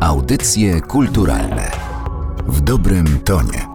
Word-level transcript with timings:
Audycje 0.00 0.80
kulturalne 0.80 1.70
w 2.46 2.60
dobrym 2.60 3.20
tonie. 3.24 3.66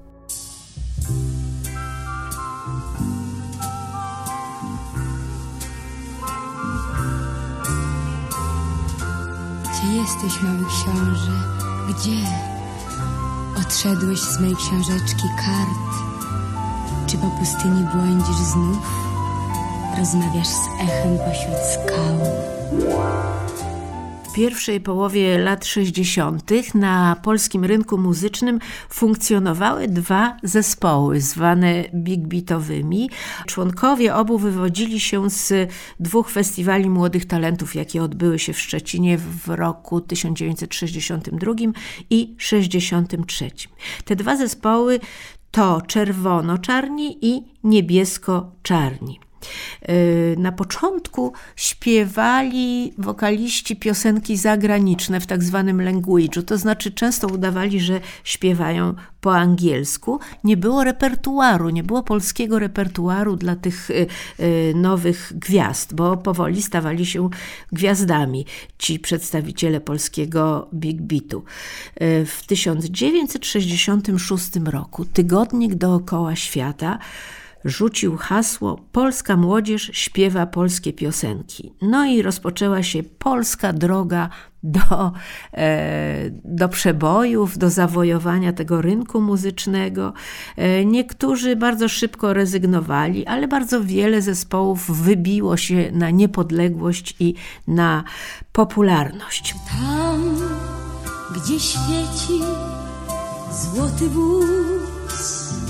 Gdzie 9.63 9.93
jesteś, 9.93 10.43
mały 10.43 10.65
książę? 10.65 11.31
Gdzie? 11.89 12.27
Odszedłeś 13.59 14.19
z 14.19 14.39
mej 14.39 14.55
książeczki 14.55 15.27
kart? 15.37 16.05
Czy 17.07 17.17
po 17.17 17.27
pustyni 17.27 17.83
błądzisz 17.83 18.45
znów? 18.45 19.05
Rozmawiasz 19.97 20.47
z 20.47 20.67
echem 20.81 21.17
pośród 21.17 21.57
skał? 21.73 22.19
Pierwszej 24.35 24.81
połowie 24.81 25.37
lat 25.37 25.65
60. 25.65 26.51
na 26.73 27.15
polskim 27.23 27.65
rynku 27.65 27.97
muzycznym 27.97 28.59
funkcjonowały 28.89 29.87
dwa 29.87 30.37
zespoły 30.43 31.21
zwane 31.21 31.83
big 31.93 32.27
beatowymi. 32.27 33.09
Członkowie 33.45 34.15
obu 34.15 34.37
wywodzili 34.37 34.99
się 34.99 35.29
z 35.29 35.71
dwóch 35.99 36.29
festiwali 36.29 36.89
młodych 36.89 37.25
talentów, 37.25 37.75
jakie 37.75 38.03
odbyły 38.03 38.39
się 38.39 38.53
w 38.53 38.59
Szczecinie 38.59 39.17
w 39.17 39.47
roku 39.47 40.01
1962 40.01 41.53
i 42.09 42.35
63. 42.37 43.51
Te 44.05 44.15
dwa 44.15 44.37
zespoły 44.37 44.99
to 45.51 45.81
czerwono-czarni 45.81 47.17
i 47.21 47.43
niebiesko-czarni. 47.63 49.24
Y, 49.89 50.35
na 50.39 50.51
początku 50.51 51.33
śpiewali 51.55 52.93
wokaliści 52.97 53.75
piosenki 53.75 54.37
zagraniczne 54.37 55.19
w 55.19 55.27
tak 55.27 55.43
zwanym 55.43 55.77
language'u, 55.77 56.43
to 56.43 56.57
znaczy 56.57 56.91
często 56.91 57.27
udawali, 57.27 57.79
że 57.79 58.01
śpiewają 58.23 58.93
po 59.21 59.35
angielsku. 59.35 60.19
Nie 60.43 60.57
było 60.57 60.83
repertuaru, 60.83 61.69
nie 61.69 61.83
było 61.83 62.03
polskiego 62.03 62.59
repertuaru 62.59 63.35
dla 63.35 63.55
tych 63.55 63.89
y, 63.89 64.07
y, 64.39 64.73
nowych 64.75 65.33
gwiazd, 65.35 65.93
bo 65.93 66.17
powoli 66.17 66.61
stawali 66.61 67.05
się 67.05 67.29
gwiazdami 67.71 68.45
ci 68.77 68.99
przedstawiciele 68.99 69.81
polskiego 69.81 70.67
big 70.73 71.01
beatu. 71.01 71.43
W 72.25 72.41
1966 72.47 74.51
roku 74.65 75.05
tygodnik 75.05 75.75
dookoła 75.75 76.35
świata 76.35 76.99
rzucił 77.65 78.17
hasło 78.17 78.79
Polska 78.91 79.37
młodzież 79.37 79.89
śpiewa 79.93 80.45
polskie 80.45 80.93
piosenki. 80.93 81.73
No 81.81 82.05
i 82.05 82.21
rozpoczęła 82.21 82.83
się 82.83 83.03
polska 83.03 83.73
droga 83.73 84.29
do, 84.63 85.11
e, 85.53 86.29
do 86.43 86.69
przebojów, 86.69 87.57
do 87.57 87.69
zawojowania 87.69 88.53
tego 88.53 88.81
rynku 88.81 89.21
muzycznego. 89.21 90.13
E, 90.57 90.85
niektórzy 90.85 91.55
bardzo 91.55 91.89
szybko 91.89 92.33
rezygnowali, 92.33 93.25
ale 93.25 93.47
bardzo 93.47 93.83
wiele 93.83 94.21
zespołów 94.21 95.01
wybiło 95.01 95.57
się 95.57 95.91
na 95.91 96.09
niepodległość 96.09 97.15
i 97.19 97.33
na 97.67 98.03
popularność. 98.51 99.55
Tam, 99.69 100.37
gdzie 101.35 101.59
świeci 101.59 102.41
złoty 103.51 104.09
wóz 104.09 105.64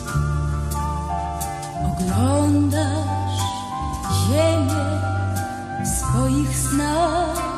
oglądasz 1.95 3.39
ziemię 4.27 4.85
swoich 5.85 6.57
snach, 6.57 7.54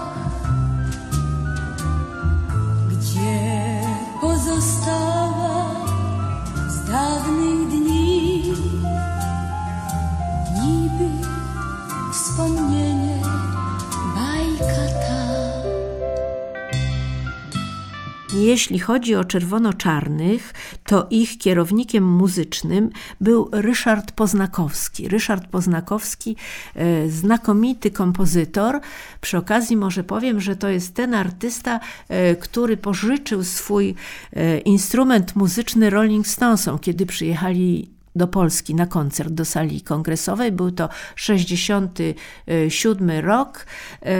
Jeśli 18.37 18.79
chodzi 18.79 19.15
o 19.15 19.25
czerwono-czarnych, 19.25 20.53
to 20.83 21.07
ich 21.09 21.37
kierownikiem 21.37 22.07
muzycznym 22.07 22.89
był 23.21 23.49
Ryszard 23.51 24.11
Poznakowski. 24.11 25.07
Ryszard 25.07 25.47
Poznakowski, 25.47 26.35
e, 26.75 27.09
znakomity 27.09 27.91
kompozytor. 27.91 28.79
Przy 29.21 29.37
okazji 29.37 29.77
może 29.77 30.03
powiem, 30.03 30.41
że 30.41 30.55
to 30.55 30.69
jest 30.69 30.95
ten 30.95 31.13
artysta, 31.13 31.79
e, 32.09 32.35
który 32.35 32.77
pożyczył 32.77 33.43
swój 33.43 33.95
e, 34.33 34.59
instrument 34.59 35.35
muzyczny 35.35 35.89
Rolling 35.89 36.27
Stonesom, 36.27 36.79
kiedy 36.79 37.05
przyjechali 37.05 37.96
do 38.17 38.27
Polski 38.27 38.75
na 38.75 38.85
koncert 38.85 39.33
do 39.33 39.45
sali 39.45 39.81
kongresowej. 39.81 40.51
Był 40.51 40.71
to 40.71 40.89
67 41.15 43.11
rok. 43.21 43.65
E, 44.05 44.15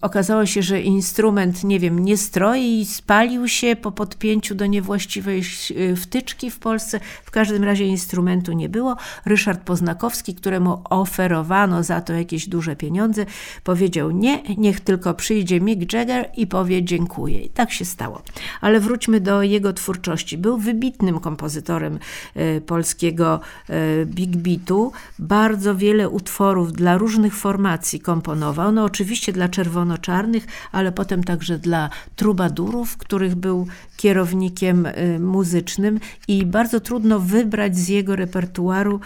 okazało 0.00 0.46
się, 0.46 0.62
że 0.62 0.80
instrument, 0.80 1.64
nie 1.64 1.80
wiem, 1.80 1.98
nie 1.98 2.16
stroi 2.16 2.80
i 2.80 2.86
spalił 2.86 3.48
się 3.48 3.76
po 3.76 3.92
podpięciu 3.92 4.54
do 4.54 4.66
niewłaściwej 4.66 5.40
e, 5.40 5.96
wtyczki 5.96 6.50
w 6.50 6.58
Polsce. 6.58 7.00
W 7.24 7.30
każdym 7.30 7.64
razie 7.64 7.84
instrumentu 7.84 8.52
nie 8.52 8.68
było. 8.68 8.96
Ryszard 9.24 9.60
Poznakowski, 9.60 10.34
któremu 10.34 10.82
oferowano 10.90 11.82
za 11.82 12.00
to 12.00 12.12
jakieś 12.12 12.48
duże 12.48 12.76
pieniądze, 12.76 13.26
powiedział 13.64 14.10
nie, 14.10 14.42
niech 14.58 14.80
tylko 14.80 15.14
przyjdzie 15.14 15.60
Mick 15.60 15.92
Jagger 15.92 16.30
i 16.36 16.46
powie 16.46 16.84
dziękuję. 16.84 17.40
I 17.40 17.48
tak 17.48 17.72
się 17.72 17.84
stało. 17.84 18.22
Ale 18.60 18.80
wróćmy 18.80 19.20
do 19.20 19.42
jego 19.42 19.72
twórczości. 19.72 20.38
Był 20.38 20.58
wybitnym 20.58 21.20
kompozytorem 21.20 21.98
e, 22.34 22.60
polskiego 22.60 23.33
E, 23.68 24.06
big 24.06 24.36
beatu. 24.36 24.92
Bardzo 25.18 25.76
wiele 25.76 26.08
utworów 26.08 26.72
dla 26.72 26.98
różnych 26.98 27.34
formacji 27.34 28.00
komponował. 28.00 28.72
No 28.72 28.84
oczywiście 28.84 29.32
dla 29.32 29.48
czerwono-czarnych, 29.48 30.46
ale 30.72 30.92
potem 30.92 31.24
także 31.24 31.58
dla 31.58 31.90
trubadurów, 32.16 32.96
których 32.96 33.34
był 33.34 33.66
kierownikiem 33.96 34.86
e, 34.86 35.18
muzycznym 35.18 36.00
i 36.28 36.46
bardzo 36.46 36.80
trudno 36.80 37.20
wybrać 37.20 37.76
z 37.76 37.88
jego 37.88 38.16
repertuaru 38.16 39.00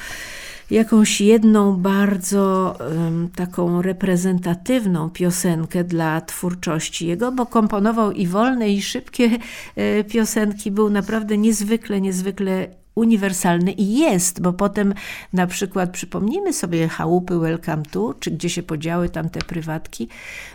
jakąś 0.70 1.20
jedną 1.20 1.76
bardzo 1.76 2.74
um, 2.80 3.28
taką 3.36 3.82
reprezentatywną 3.82 5.10
piosenkę 5.10 5.84
dla 5.84 6.20
twórczości 6.20 7.06
jego, 7.06 7.32
bo 7.32 7.46
komponował 7.46 8.12
i 8.12 8.26
wolne, 8.26 8.68
i 8.68 8.82
szybkie 8.82 9.30
e, 9.76 10.04
piosenki. 10.04 10.70
Był 10.70 10.90
naprawdę 10.90 11.38
niezwykle, 11.38 12.00
niezwykle 12.00 12.68
uniwersalny 12.98 13.72
i 13.72 13.98
jest, 13.98 14.42
bo 14.42 14.52
potem 14.52 14.94
na 15.32 15.46
przykład 15.46 15.90
przypomnijmy 15.90 16.52
sobie 16.52 16.88
chałupy 16.88 17.38
Welcome 17.38 17.82
to, 17.90 18.14
czy 18.14 18.30
gdzie 18.30 18.50
się 18.50 18.62
podziały 18.62 19.08
tamte 19.08 19.40
prywatki. 19.40 20.08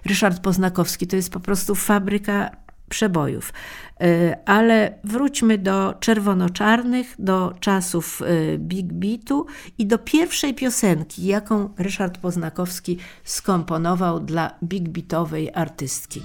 Ryszard 0.06 0.40
Poznakowski 0.40 1.08
to 1.08 1.16
jest 1.16 1.30
po 1.30 1.40
prostu 1.40 1.76
fabryka 1.76 2.64
przebojów. 2.90 3.54
E, 4.02 4.38
ale 4.46 4.94
wróćmy 5.04 5.58
do 5.58 5.94
czerwono-czarnych, 6.00 7.16
do 7.20 7.54
czasów 7.59 8.22
e, 8.22 8.58
Big 8.58 8.94
Beatu 8.94 9.46
i 9.78 9.86
do 9.86 9.98
pierwszej 9.98 10.54
piosenki, 10.54 11.25
jaką 11.25 11.70
Ryszard 11.78 12.18
Poznakowski 12.18 12.98
skomponował 13.24 14.20
dla 14.20 14.52
big 14.64 14.90
beatowej 14.90 15.52
artystki. 15.54 16.22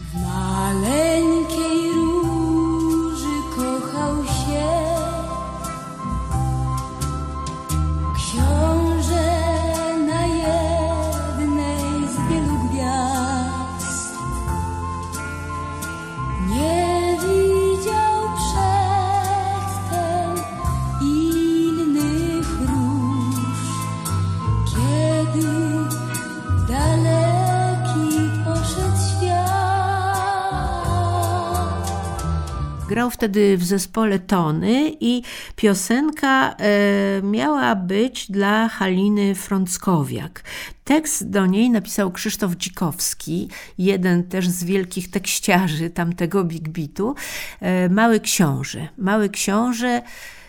Grał 32.99 33.11
wtedy 33.11 33.57
w 33.57 33.65
zespole 33.65 34.19
Tony 34.19 34.93
i 35.01 35.23
piosenka 35.57 36.57
e, 36.59 37.23
miała 37.23 37.75
być 37.75 38.31
dla 38.31 38.69
Haliny 38.69 39.35
Frąckowiak. 39.35 40.43
Tekst 40.85 41.31
do 41.31 41.47
niej 41.47 41.71
napisał 41.71 42.13
Krzysztof 42.13 42.57
Dzikowski, 42.57 43.49
jeden 43.79 44.25
też 44.25 44.49
z 44.49 44.65
wielkich 44.65 45.11
tekściarzy 45.11 45.91
tamtego 45.91 46.45
Big 46.45 46.69
Beatu. 46.69 47.15
E, 47.61 47.89
Mały 47.89 48.21
Książę. 48.21 48.89
Mały 48.97 49.29
Książę 49.29 50.03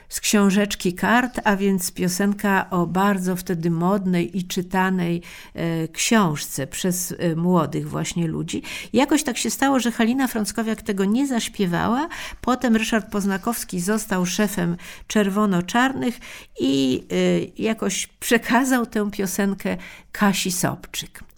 z 0.09 0.19
książeczki 0.19 0.93
kart, 0.93 1.39
a 1.43 1.55
więc 1.55 1.91
piosenka 1.91 2.69
o 2.69 2.87
bardzo 2.87 3.35
wtedy 3.35 3.71
modnej 3.71 4.37
i 4.37 4.43
czytanej 4.43 5.21
e, 5.53 5.87
książce 5.87 6.67
przez 6.67 7.13
e, 7.19 7.35
młodych 7.35 7.89
właśnie 7.89 8.27
ludzi. 8.27 8.63
jakoś 8.93 9.23
tak 9.23 9.37
się 9.37 9.49
stało, 9.49 9.79
że 9.79 9.91
Halina 9.91 10.27
Frąckowiak 10.27 10.81
tego 10.81 11.05
nie 11.05 11.27
zaśpiewała. 11.27 12.09
Potem 12.41 12.75
Ryszard 12.75 13.11
Poznakowski 13.11 13.79
został 13.79 14.25
szefem 14.25 14.77
Czerwono-Czarnych 15.07 16.19
i 16.59 17.03
e, 17.11 17.63
jakoś 17.63 18.07
przekazał 18.07 18.85
tę 18.85 19.11
piosenkę 19.11 19.77
Kasi 20.11 20.51
Sobczyk. 20.51 21.28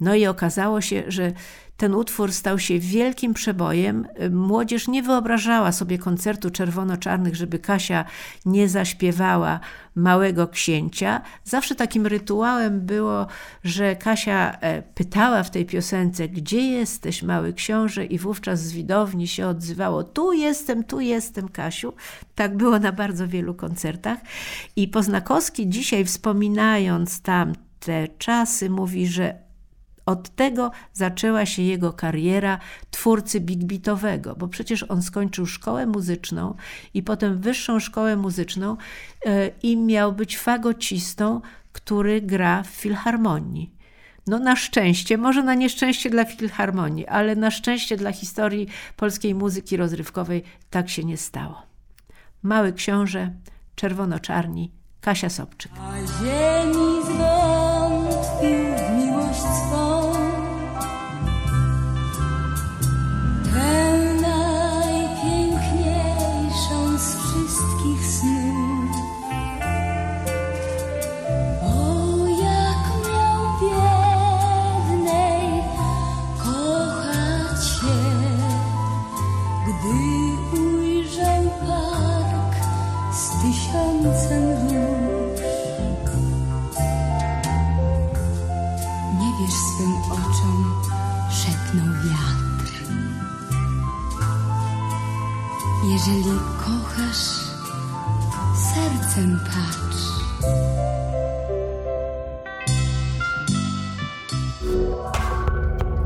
No 0.00 0.14
i 0.14 0.26
okazało 0.26 0.80
się, 0.80 1.02
że 1.08 1.32
ten 1.76 1.94
utwór 1.94 2.32
stał 2.32 2.58
się 2.58 2.78
wielkim 2.78 3.34
przebojem. 3.34 4.06
Młodzież 4.30 4.88
nie 4.88 5.02
wyobrażała 5.02 5.72
sobie 5.72 5.98
koncertu 5.98 6.50
czerwono-czarnych, 6.50 7.36
żeby 7.36 7.58
Kasia 7.58 8.04
nie 8.46 8.68
zaśpiewała 8.68 9.60
Małego 9.94 10.48
Księcia. 10.48 11.20
Zawsze 11.44 11.74
takim 11.74 12.06
rytuałem 12.06 12.80
było, 12.80 13.26
że 13.64 13.96
Kasia 13.96 14.56
e, 14.60 14.82
pytała 14.82 15.42
w 15.42 15.50
tej 15.50 15.66
piosence, 15.66 16.28
gdzie 16.28 16.60
jesteś, 16.60 17.22
Mały 17.22 17.52
Książę? 17.52 18.04
I 18.04 18.18
wówczas 18.18 18.60
z 18.60 18.72
widowni 18.72 19.28
się 19.28 19.46
odzywało, 19.46 20.04
tu 20.04 20.32
jestem, 20.32 20.84
tu 20.84 21.00
jestem, 21.00 21.48
Kasiu. 21.48 21.92
Tak 22.34 22.56
było 22.56 22.78
na 22.78 22.92
bardzo 22.92 23.28
wielu 23.28 23.54
koncertach. 23.54 24.18
I 24.76 24.88
Poznakowski 24.88 25.68
dzisiaj 25.68 26.04
wspominając 26.04 27.20
tam 27.20 27.52
te 27.80 28.08
czasy, 28.08 28.70
mówi, 28.70 29.06
że 29.06 29.43
od 30.06 30.36
tego 30.36 30.70
zaczęła 30.92 31.46
się 31.46 31.62
jego 31.62 31.92
kariera 31.92 32.58
twórcy 32.90 33.40
big 33.40 33.64
beatowego, 33.64 34.36
bo 34.36 34.48
przecież 34.48 34.82
on 34.82 35.02
skończył 35.02 35.46
szkołę 35.46 35.86
muzyczną 35.86 36.54
i 36.94 37.02
potem 37.02 37.38
wyższą 37.38 37.80
szkołę 37.80 38.16
muzyczną 38.16 38.76
e, 39.26 39.50
i 39.62 39.76
miał 39.76 40.12
być 40.12 40.38
fagocistą, 40.38 41.40
który 41.72 42.20
gra 42.20 42.62
w 42.62 42.66
filharmonii. 42.66 43.74
No 44.26 44.38
na 44.38 44.56
szczęście, 44.56 45.18
może 45.18 45.42
na 45.42 45.54
nieszczęście 45.54 46.10
dla 46.10 46.24
filharmonii, 46.24 47.06
ale 47.06 47.36
na 47.36 47.50
szczęście 47.50 47.96
dla 47.96 48.12
historii 48.12 48.68
polskiej 48.96 49.34
muzyki 49.34 49.76
rozrywkowej 49.76 50.42
tak 50.70 50.90
się 50.90 51.04
nie 51.04 51.16
stało. 51.16 51.62
Mały 52.42 52.72
książę, 52.72 53.32
czerwono-czarni, 53.74 54.70
Kasia 55.00 55.30
Sobczyk. 55.30 55.72
Jeżeli 96.06 96.38
kochasz, 96.58 97.24
sercem 98.74 99.40
patrz. 99.44 100.04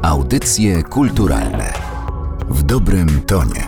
Audycje 0.02 0.82
kulturalne 0.82 1.72
w 2.48 2.62
dobrym 2.62 3.22
tonie. 3.22 3.67